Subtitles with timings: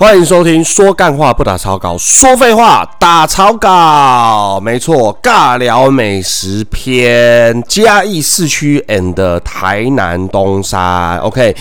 [0.00, 4.58] 欢迎收听说干话不打草稿，说废话打草稿。
[4.58, 11.18] 没错，尬聊美食篇，嘉义市区 and 台南东山。
[11.18, 11.54] OK，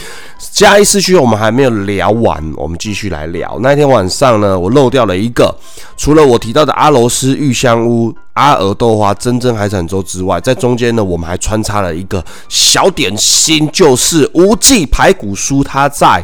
[0.54, 3.59] 嘉义市区我们还没有聊完，我们继续来聊。
[3.59, 5.53] 那天晚上呢，我漏掉了一个，
[5.98, 16.23] 除了我提到的阿罗斯玉香屋、阿尔豆花、真正海产粥之外，在中间呢，我们还穿插了一个小点心，就是无忌排骨酥，它在。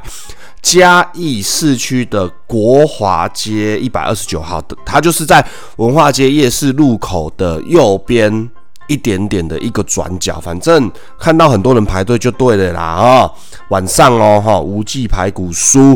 [0.65, 8.49] 嘉义市区的国华街一百二十九号的，它就是在文化街夜市路口的右边
[8.87, 13.31] 一点点的一个转角，反正看到很多人排队就对了啦啊！
[13.69, 15.95] 晚上哦哈，无记排骨酥，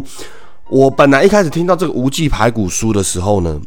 [0.70, 3.60] 我本来一开始听到这个无记排骨酥的时候呢，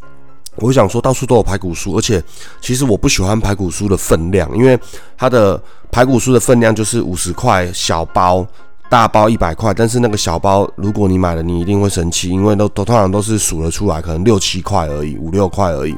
[0.59, 2.23] 我想说到处都有排骨酥，而且
[2.61, 4.79] 其实我不喜欢排骨酥的分量，因为
[5.19, 5.61] 它的
[5.91, 8.47] 排骨酥的分量就是五十块小包。
[8.93, 15.97] 大包一百块，但是那个小包，如果你买了，你一定会生气，因为都都通常都是数了出来，可能六七块而已，五六块而已。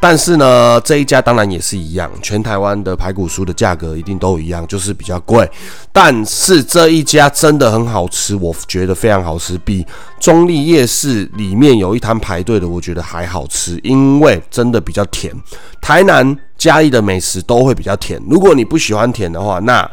[0.00, 5.46] 但是呢，这一家当然也是一样，全台湾的排骨酥的价格一定都一样，就是比较贵。
[5.92, 9.86] 但是这一家真的很好吃，我觉得非常好吃，比
[10.18, 15.34] 中立夜市里面有一摊排队的，我觉得还好吃，因为真的比较甜。
[15.82, 19.86] 台南嘉义的美食都会比较甜，如果你不喜欢甜的话，那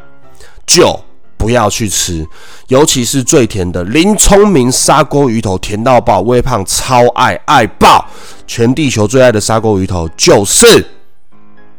[0.66, 0.98] 就。
[1.38, 2.28] 不要去吃，
[2.68, 8.06] 尤其是最甜的林聪明砂锅鱼头，甜到爆，微胖超爱爱爆，
[8.48, 10.86] 全地球最爱的砂锅鱼头就是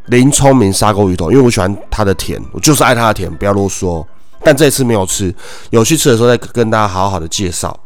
[0.05, 4.03] 林聪明砂锅鱼头，因为我喜欢它的甜，我就是爱它的甜，不要啰嗦。
[4.41, 5.33] 但这次没有吃，
[5.69, 7.77] 有去吃的时候再跟大家好好的介绍。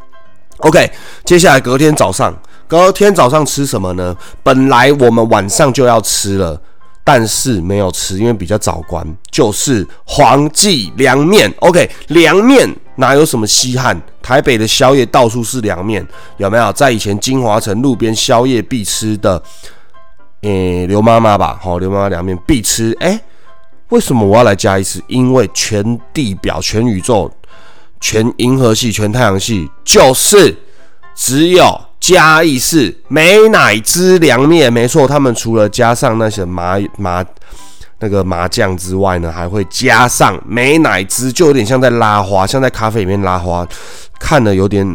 [0.59, 0.89] OK，
[1.25, 2.33] 接下来隔天早上，
[2.67, 4.15] 隔天早上吃什么呢？
[4.43, 6.61] 本来我们晚上就要吃了。
[7.03, 11.53] 但是没有吃，因为比较早关，就是黄记凉面。
[11.59, 14.01] OK，凉面哪有什么稀罕？
[14.21, 16.05] 台北的宵夜到处是凉面，
[16.37, 16.71] 有没有？
[16.71, 19.41] 在以前金华城路边宵夜必吃的，
[20.43, 22.95] 诶，刘妈妈吧，好，刘妈妈凉面必吃。
[23.01, 23.19] 诶，
[23.89, 25.03] 为什么我要来加一次？
[25.07, 27.29] 因为全地表、全宇宙、
[27.99, 30.57] 全银河系、全太阳系，就是
[31.13, 31.81] 只有。
[32.03, 37.23] 嘉义市美乃滋凉面，没错，他们除了加上那些麻麻
[37.97, 43.65] 那个麻酱之外呢，还会加上美乃滋，就有点像在拉花，像在咖啡里面拉花，
[44.19, 44.85] 看了有点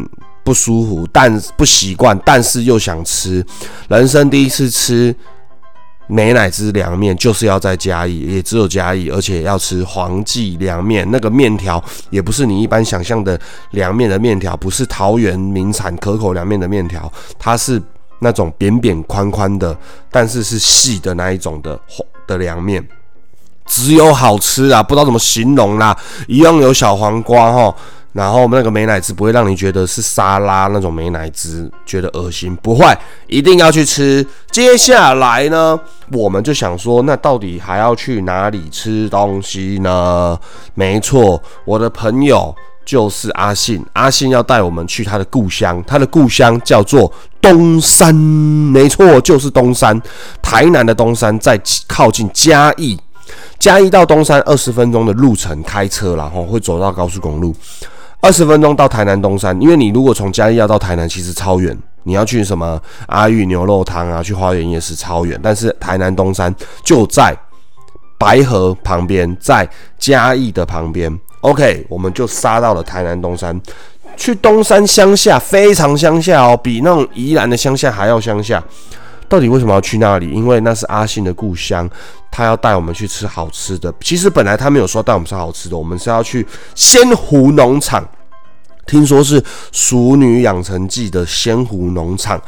[0.43, 3.43] 不舒服，但不习惯，但是又想吃，
[3.87, 5.15] 人生第一次吃。
[6.11, 11.07] 美乃滋凉面就是要在嘉义，也只有嘉义，而且要吃黄记凉面。
[11.11, 13.39] 那个面条也不是你一般想象的
[13.71, 17.79] 凉面的面条，不是桃园名产可口凉面的面条，它是
[18.17, 19.77] 那种扁扁宽宽的，
[20.09, 21.79] 但是是细的那一种的
[22.25, 22.83] 的凉面，
[23.67, 25.95] 只有好吃啊，不知道怎么形容啦。
[26.27, 27.75] 一样有小黄瓜哈。
[28.11, 32.85] 然后那个美乃滋不会让你觉得是沙拉那种美乃滋，觉得恶心，不会，
[33.27, 34.25] 一定要去吃。
[34.49, 35.79] 接下来呢，
[36.11, 40.37] 我们就想说，那到底还要去哪里吃东西呢？
[40.73, 42.53] 没错，我的朋友
[42.83, 50.01] 就是阿信，阿信要带我们去他的故乡，他的故乡叫做东山，没错，就是东山，
[50.41, 52.99] 台南的东山，在靠近嘉义，
[53.59, 57.55] 嘉义到东山二十分钟的路程，开车然后会走到高速公路。
[58.21, 61.77] 二十分钟到台南东山，因为你如果从嘉义要到台南，其实超远。
[62.03, 65.39] 你要去什么阿玉牛肉汤啊，去花园夜市超远。
[65.43, 66.53] 但是台南东山
[66.83, 67.35] 就在
[68.17, 71.17] 白河旁边，在嘉义的旁边。
[71.41, 73.59] OK，我们就杀到了台南东山，
[74.17, 78.63] 去东山乡下，非常乡下哦，比那种宜兰的乡下还要乡下。
[79.29, 80.29] 到底为什么要去那里？
[80.31, 81.87] 因为那是阿信的故乡，
[82.31, 83.93] 他要带我们去吃好吃的。
[84.01, 88.03] 其实本来他没有说带我们吃好吃的，我们是要去仙湖农场，
[88.87, 89.39] 听说是
[89.71, 92.41] 《熟女养成记》的仙湖农场，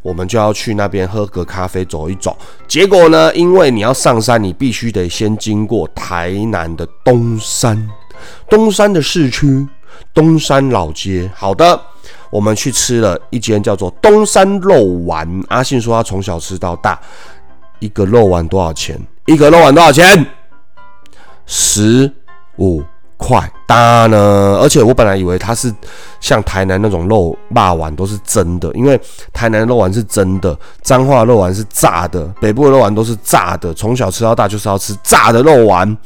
[0.00, 2.36] 我们就要去那边喝个咖啡，走一走。
[2.68, 7.90] 结果呢，因为你要上山，你必须得先经过台南的东山，
[8.48, 9.66] 东山的市区，
[10.14, 11.28] 东山老街。
[11.34, 11.80] 好的。
[12.30, 16.98] 我们去吃了一间叫做东山肉丸，阿信说他从小吃到大，
[17.78, 18.98] 一个肉丸多少钱？
[19.26, 20.26] 一个肉丸多少钱？
[21.46, 22.12] 十
[22.58, 22.82] 五
[23.16, 24.58] 块大呢。
[24.60, 25.72] 而且我本来以为它是
[26.20, 29.00] 像台南那种肉霸丸都是真的，因为
[29.32, 33.72] 台南肉丸是真的，彰化肉丸是炸的，北部的肉丸都是炸的。
[33.72, 35.96] 从小吃到大就是要吃炸的肉丸。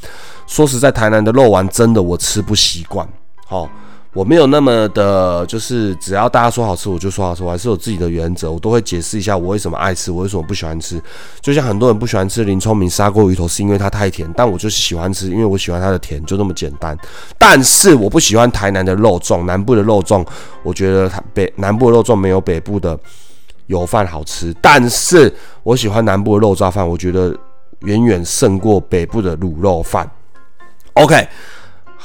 [0.47, 3.07] 说实在，台南的肉丸真的我吃不习惯。
[3.45, 3.69] 好。
[4.13, 11.01] 我没有那么的，就是只要大家说好吃我就说好吃，我还是有自己的原则，我都会解释一下我为什么爱吃，我为什么不喜欢吃。
[11.41, 16.95] 就像很多人不喜欢吃林聪明砂锅鱼头，是因为它太甜，但我就是喜欢吃，因为我喜欢它的甜，就这么简单。
[17.39, 20.23] 但是我不喜欢台南的肉粽，南部的肉粽，
[20.61, 22.95] 我觉得它北南部的肉粽没有北部的
[23.65, 24.55] 油饭好吃。
[24.61, 25.33] 但是
[25.63, 27.35] 我喜欢南部的肉燥饭，我觉得
[27.79, 30.07] 远远胜过北部的卤肉饭。
[30.93, 31.27] OK。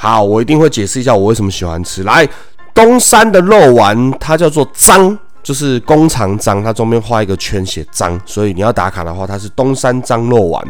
[0.00, 2.04] 好，我一定会解释一下我为什么喜欢吃。
[2.04, 2.26] 来，
[2.72, 10.64] 东山的肉丸，它叫做张，就是工厂张，它中间画一个圈写张，所以你要打卡的话，它是东山张肉丸。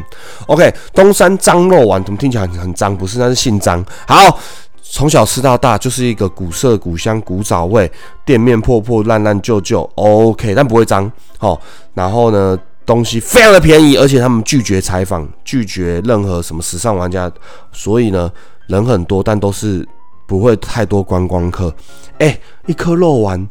[0.46, 2.96] OK，东山张肉丸怎么听起来很很脏？
[2.96, 3.84] 不是，那是姓张。
[4.06, 4.40] 好，
[4.80, 7.92] 从小吃到大，就是一个古色古香、古早味，
[8.24, 11.12] 店面破破烂烂旧旧，OK，但不会脏。
[11.36, 11.60] 好，
[11.92, 17.30] 然后呢，东西非常的便宜，而且他们拒绝采访，拒绝任何什么时尚玩家，
[17.72, 18.32] 所以呢。
[18.68, 19.84] 人很多，但都是
[20.26, 21.74] 不会太多观光客。
[22.20, 23.48] 哎，一颗肉丸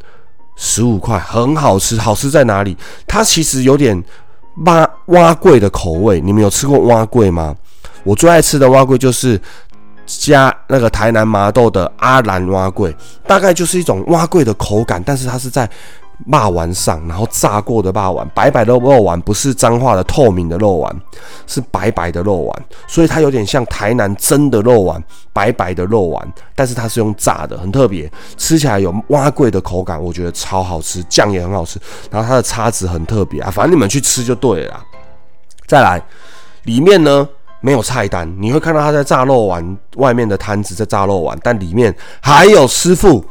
[0.56, 1.98] 十五块，很好吃。
[1.98, 2.78] 好吃在哪里？
[3.06, 4.02] 它其实有点
[4.66, 6.22] 蛙蛙桂的口味。
[6.22, 7.54] 你们有吃过蛙桂吗？
[8.04, 9.40] 我最爱吃的蛙桂就是
[10.06, 12.96] 加那个台南麻豆的阿兰蛙桂，
[13.28, 15.70] 大概就是一种蛙桂的口感，但是它是在。
[16.30, 20.94] 霸丸上，然后炸过的霸丸，白白的肉丸，不是脏话的透明的肉丸，
[21.46, 31.80] 是白白的肉丸，所以它有点像台南真的肉丸，白白的肉丸，但是它是用炸的，很特别，吃起来有蛙桂的口感，我觉得超好吃，酱也很好吃，
[32.10, 34.84] 然后它的叉子很特别啊，反正你们去吃就对了。
[35.68, 36.02] 再来，
[36.64, 37.30] 里面呢
[37.62, 43.24] 没有菜单，你会看到他在炸肉丸，外面的摊子在炸肉丸，但里面还有师傅。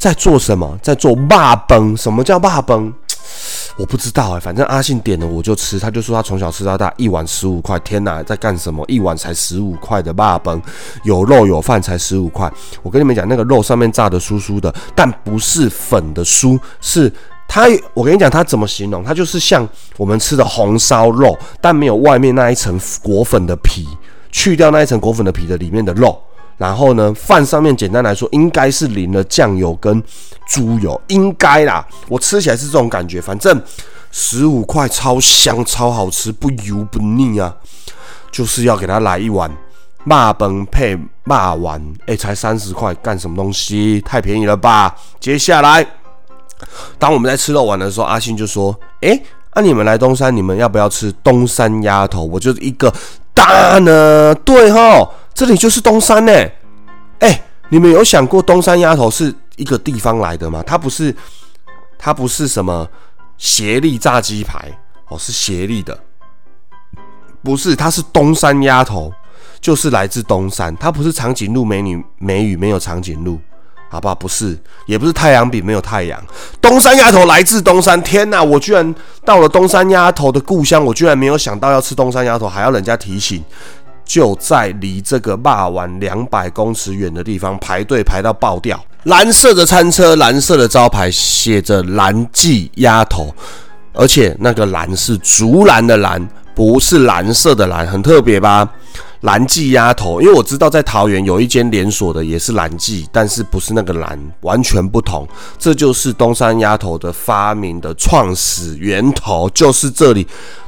[0.00, 0.78] 在做什么？
[0.82, 1.94] 在做霸崩？
[1.94, 2.90] 什么叫霸崩？
[3.76, 5.78] 我不知道哎，反正阿信点了我就吃。
[5.78, 7.78] 他就说他从小吃到大，一碗十五块。
[7.80, 8.82] 天哪，在干什么？
[8.88, 10.60] 一碗才十五块的霸崩，
[11.04, 12.50] 有肉有饭才十五块。
[12.82, 17.12] 我跟你们讲，那个肉上面炸的酥酥的，但不是粉的酥，是
[17.46, 17.66] 它。
[17.92, 19.04] 我跟你讲，它怎么形容？
[19.04, 19.68] 它就是像
[19.98, 23.86] 我们吃的红烧肉，但没有外面那一层裹粉的皮，
[24.32, 26.18] 去掉那一层裹粉的皮的里面的肉。
[26.60, 30.02] 然后呢，饭上面简单来说应该是淋了酱油跟
[30.46, 31.86] 猪油，应该啦。
[32.06, 33.58] 我吃起来是这种感觉，反正
[34.10, 37.56] 十五块超香超好吃，不油不腻啊。
[38.30, 39.50] 就是要给他来一碗
[40.04, 43.98] 骂崩配骂丸，哎，才三十块，干什么东西？
[44.02, 44.94] 太便宜了吧？
[45.18, 45.86] 接下来，
[46.98, 49.18] 当我们在吃肉丸的时候，阿信就说：“哎，
[49.54, 52.92] 那你们来东山，你们要不要吃东山鸭头？”我就是一个
[53.32, 55.08] 大呢，对哈。
[55.40, 56.32] 这里就是东山呢，
[57.20, 60.62] 哎，你们有想过东山丫头是一个地方来的吗？
[60.66, 61.16] 它不是，
[61.98, 62.86] 它不是什么
[63.38, 64.70] 协力炸鸡排
[65.08, 65.98] 哦，是协力的，
[67.42, 69.10] 不是，它是东山丫头，
[69.62, 73.40] 就是来自东山，它不是长颈鹿美女美语没有长颈鹿，
[73.88, 74.14] 好不好？
[74.14, 76.22] 不是，也不是太阳饼没有太阳，
[76.60, 77.98] 东山丫头来自东山。
[78.02, 78.94] 天哪，我居然
[79.24, 83.42] 到了东山丫头的故乡，我居然没有想到要吃东山丫头，还要人家提醒。
[84.10, 88.84] 就在离这个霸湾两百公尺远的地方排队排到爆掉。
[89.04, 93.32] 蓝色的餐车，蓝色的招牌写着“蓝记鸭头”，
[93.94, 98.68] 而且那个“蓝”是竹篮的“蓝”，不是蓝色的“蓝”，很特别吧？
[99.20, 105.24] 蓝记鸭头，因为我知道在桃园有一间连锁的也是蓝记，但是不是那个“蓝”，完全不同。
[105.56, 110.26] 这就是东山鸭头的发明的创始源头，就是这里，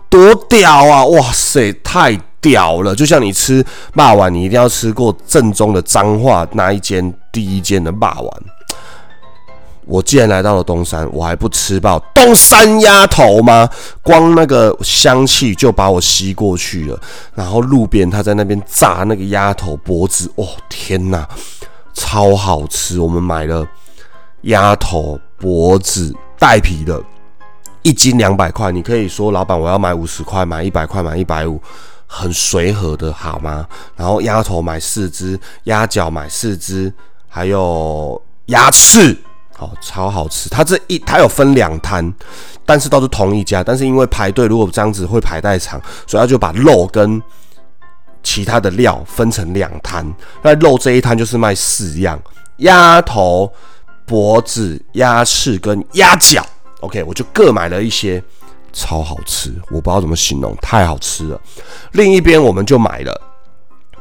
[0.08, 1.04] 多屌啊！
[1.06, 2.16] 哇塞，太！
[2.42, 8.42] 屌了，就像你吃霸王，你一定要吃过正宗的脏话那一间第一间的霸王。
[9.84, 13.68] 我既然来到了东山，我还不吃爆东山鸭头吗？
[14.00, 17.00] 光那个香气就把我吸过去了。
[17.34, 21.28] 然后路边他在那边炸那个鸭头脖子，哦天哪，
[21.94, 23.00] 超好吃！
[23.00, 23.66] 我们买了
[24.42, 27.02] 鸭头脖子带皮的，
[27.82, 28.70] 一斤两百块。
[28.70, 31.60] 你可以说老板，我要买五十块，买一百块，买一百五。
[32.14, 33.66] 很随和的好吗？
[33.96, 36.92] 然后鸭头买四只，鸭脚买四只，
[37.26, 39.16] 还有鸭翅，
[39.56, 40.50] 好超好吃。
[40.50, 42.12] 它这一它有分两摊，
[42.66, 43.64] 但是都是同一家。
[43.64, 47.20] 但是因为排队，如果这样子会排太长，所以他就把肉跟
[48.22, 50.06] 其他的料分成两摊。
[50.42, 52.20] 那肉这一摊就是卖四样：
[52.58, 53.50] 鸭头、
[54.04, 56.46] 脖子、鸭翅跟鸭脚。
[56.80, 58.22] OK，我就各买了一些。
[58.72, 61.40] 超好吃，我不知道怎么形容，太好吃了。
[61.92, 63.20] 另一边我们就买了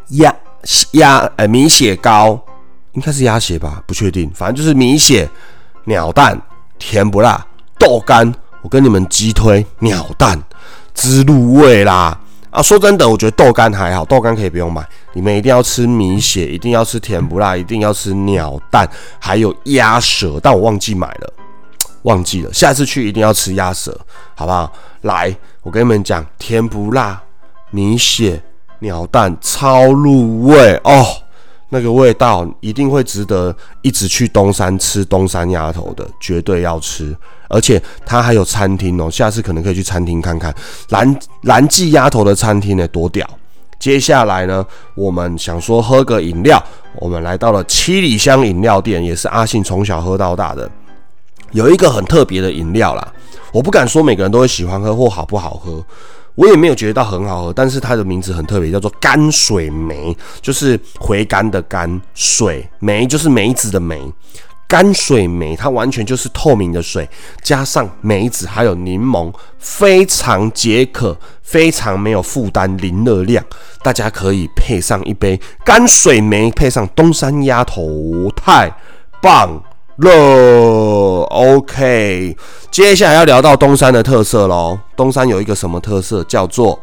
[0.10, 0.34] 鸭
[0.92, 2.40] 鸭呃米血糕，
[2.94, 5.30] 应该是鸭血吧，不确定，反正就是米血
[5.86, 6.42] 鸟蛋
[6.80, 7.46] 甜不辣
[7.78, 8.34] 豆干。
[8.62, 10.40] 我跟你们鸡推鸟蛋
[10.94, 12.16] 滋入味啦，
[12.52, 12.62] 啊。
[12.62, 14.88] 说真的，我觉得豆干还好，豆干可以不用买。
[15.14, 18.88] 你们一定要吃米血，一定要吃甜不辣，一定要吃鸟蛋，
[19.20, 21.34] 还有鸭舌，但我忘记买了，
[22.04, 22.54] 忘记了。
[22.54, 23.98] 下次去一定要吃鸭舌，
[24.36, 24.72] 好不好？
[25.02, 27.22] 来，我跟你们讲，甜不辣、
[27.70, 28.42] 米血、
[28.80, 31.06] 鸟蛋，超入味哦。
[31.74, 37.16] 那个味道一定会值得一直去东山吃东山鸭头的，绝对要吃。
[37.48, 40.54] 而且它还有餐厅哦，下次可能可以去餐厅看看
[40.90, 43.26] 蓝蓝记鸭头的餐厅呢，多屌！
[43.80, 44.66] 接下来呢，
[44.96, 46.62] 我们想说喝个饮料，
[46.98, 50.70] 我们来到了七里香饮料店，也是阿信从小喝到大的，
[51.52, 53.14] 有一个很特别的饮料啦，
[53.52, 55.84] 我不敢说每个人都会喜欢喝或好不好喝。
[56.36, 64.02] 我也没有觉得到很好喝，但是它的名字很特别，叫做甘水梅，就是回甘的甘水梅，就是梅子的梅。
[64.66, 67.08] 甘水梅它完全就是透明的水，
[67.44, 73.44] 加上梅子还有柠檬，非常解渴，非常没有负担，零热量。
[73.84, 78.74] 大家可以配上一杯甘水梅，配上东山鸭头，太
[79.22, 79.62] 棒！
[79.98, 80.10] 了
[81.30, 82.36] ，OK，
[82.72, 84.80] 接下来要聊到东山的特色喽。
[84.96, 86.24] 东山有一个什么特色？
[86.24, 86.80] 叫做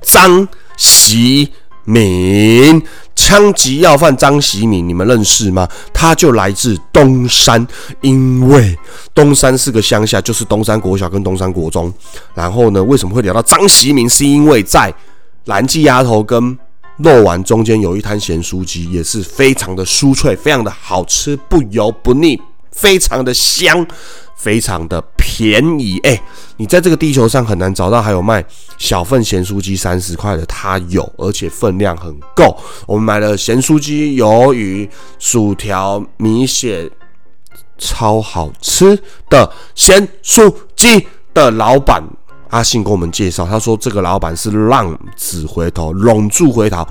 [0.00, 1.52] 张喜
[1.84, 2.82] 敏，
[3.14, 5.68] 枪击要犯张喜敏，你们认识吗？
[5.92, 7.66] 他就来自东山，
[8.00, 8.78] 因为
[9.12, 11.92] 东山是个乡下，就是东山国小跟东山国中。
[12.34, 14.08] 然后呢，为什么会聊到张喜敏？
[14.08, 14.94] 是因为在
[15.46, 16.56] 蓝记丫头跟
[17.02, 22.40] 肉丸中间有一摊咸酥鸡，也是非常的酥脆，非常的好吃，不油不腻，
[22.70, 23.86] 非常的香，
[24.36, 25.98] 非常的便宜。
[26.02, 26.20] 哎，
[26.58, 28.44] 你在这个地球上很难找到还有卖
[28.76, 32.56] 小份咸酥鸡三十块的，它有，而且分量很够。
[32.86, 34.88] 我们买了咸酥鸡、鱿鱼、
[35.18, 36.90] 薯条、米血，
[37.78, 42.02] 超好吃的咸酥鸡的老板。
[42.50, 46.86] 阿信给我们介绍，他说这个老板是浪子回头，拢住回头，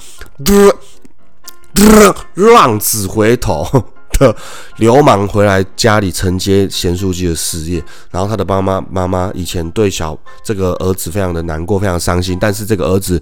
[2.36, 3.68] 浪子回头
[4.18, 4.36] 的
[4.78, 7.84] 流氓回来家里承接咸酥鸡的事业。
[8.10, 12.38] 然后他的妈妈妈妈以前对小这个儿子非常的难过，非常伤心。
[12.40, 13.22] 但是这个儿子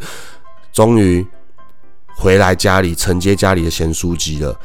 [0.71, 1.25] 终于
[2.15, 4.55] 回来家里承接家里的咸酥鸡了。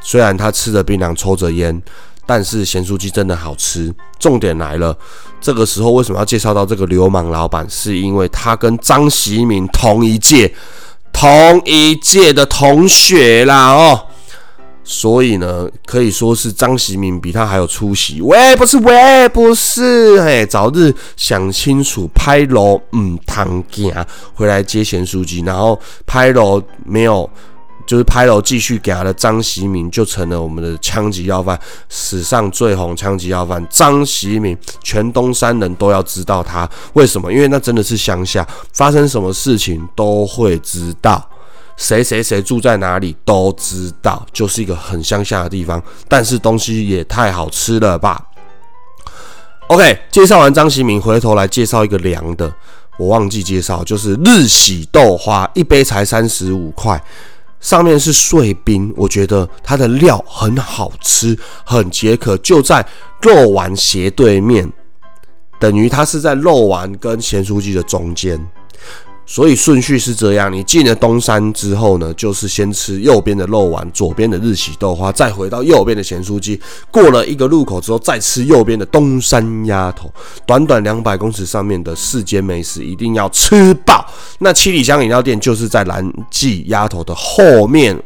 [0.00, 1.80] 虽然他吃着槟榔，抽着烟。
[2.24, 3.92] 但是咸酥鸡真的好吃。
[4.18, 4.96] 重点来了，
[5.40, 7.68] 这个时候为什么要介绍到这个流氓老板？
[7.68, 10.54] 是因为他跟张喜明同一届，
[11.12, 14.06] 同一届的同学啦哦。
[14.84, 18.20] 所以呢，可以说是张喜明比他还有出息。
[18.20, 27.28] 喂，不是喂，不是，嘿，早日想清楚，拍楼嗯，堂家回来接咸酥鸡，然后拍楼没有。
[27.86, 31.58] 就是拍楼继续给他的张习明就成了我们的枪击要犯，
[31.88, 36.68] 史上最红枪击要犯张习明，全东山人都要知道他。
[36.94, 37.32] 为什么？
[37.32, 41.28] 因为那真的是乡下，发生什么事情都会知道，
[41.76, 45.82] 谁谁谁住在哪里都知道，就是一个很乡下的地方。
[46.08, 48.22] 但是东西也太好吃了吧
[49.68, 52.52] ？OK，介绍完张习明，回头来介绍一个凉的，
[52.98, 57.02] 我忘记介绍，就是日喜豆花，一杯才三十五块。
[57.62, 62.84] 上面是碎冰，我觉得它的料很好吃，很解渴，就在
[63.22, 64.70] 肉丸斜对面，
[65.58, 68.38] 等于它是在肉丸跟咸酥鸡的中间。
[69.24, 76.60] 所以顺序是这样：你进了东山之后呢，就是先吃右边的肉丸，左边的日喜豆花，再回到右边的咸酥鸡。
[76.90, 80.12] 过了一个路口之后，再吃右边的东山鸭头。
[80.44, 84.04] 短短两百公尺上面的四间美食一定要吃爆。
[84.40, 87.98] 那七里香饮料店就是在蓝记鸭头的后面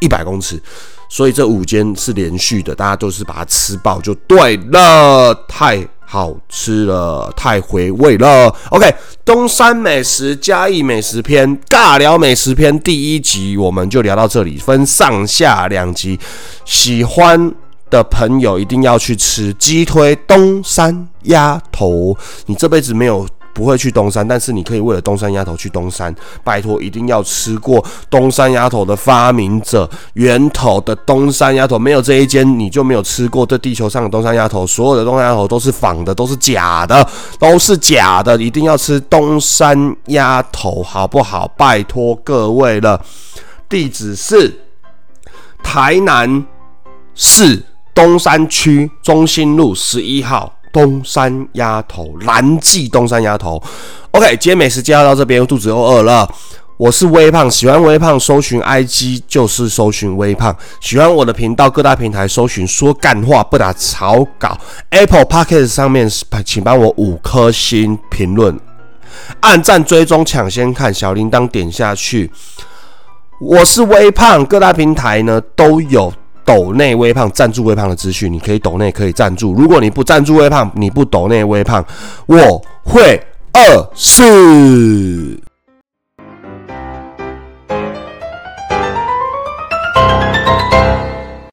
[0.00, 0.62] 一百公尺，
[1.10, 5.34] 所以这五间是连续的，大家都是把它吃爆就对了。
[5.48, 5.86] 太。
[6.08, 8.54] 好吃了，太回味了。
[8.70, 8.94] OK，
[9.24, 16.18] 东山美食嘉义美食篇尬聊美食篇第一集我们就聊到这里，分上下两集。
[16.64, 17.52] 喜欢
[17.90, 23.26] 的朋友一定要去吃鸡推东山鸭头，你这辈子没有。
[23.56, 26.14] 不会去东山，但是你可以为了东山鸭头去东山。
[26.44, 34.66] 拜托，一定要吃过东山鸭头的发明者源头的东山鸭头，没有这一间你就没有吃过这地球上的东山鸭头。
[34.66, 37.08] 所有的东山鸭头都是仿的，都是假的，
[37.38, 38.36] 都是假的。
[38.36, 41.48] 一定要吃东山鸭头，好不好？
[41.56, 43.00] 拜托各位了。
[43.70, 44.60] 地址是
[45.62, 46.44] 台南
[47.14, 50.52] 市东山区中心路十一号。
[50.76, 53.58] 东山鸭头，蓝记东山鸭头。
[54.10, 56.28] OK，今天美食介绍到这边，肚子又饿了。
[56.76, 60.54] 我是微胖，喜欢微胖，搜寻 IG 就是搜寻微胖。
[60.82, 64.54] 喜欢我的频道，各大平台搜寻说干话不打草稿。
[64.90, 66.06] Apple Podcast 上面
[66.44, 68.60] 请帮我五颗星评论。
[69.40, 72.30] 按赞追踪抢先看，小铃铛点下去。
[73.40, 76.12] 我是微胖，各大平台呢都有
[76.46, 79.52] 抖内微胖赞助微胖的资讯，你可以抖内可以赞助。
[79.52, 81.84] 如果你不赞助微胖，你不抖内微胖，
[82.26, 83.20] 我会
[83.52, 85.38] 饿死。